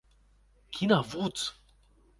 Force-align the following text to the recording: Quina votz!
Quina 0.79 0.99
votz! 1.13 1.41